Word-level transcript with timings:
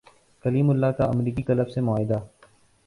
کلیم 0.43 0.69
اللہ 0.69 0.91
کا 0.97 1.05
امریکی 1.05 1.43
کلب 1.43 1.69
سے 1.69 1.81
معاہدہ 1.81 2.19